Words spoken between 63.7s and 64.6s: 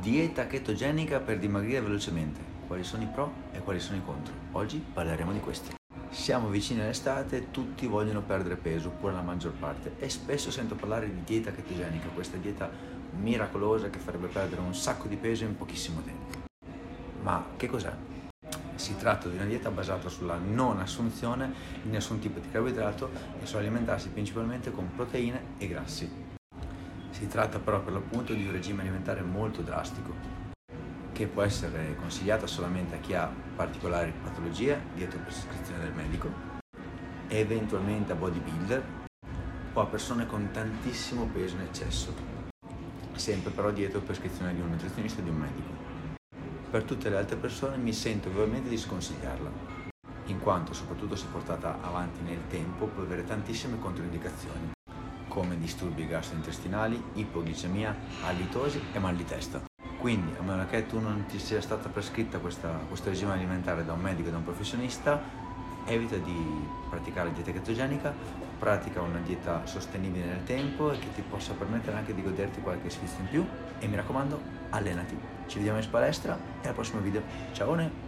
da un medico e da un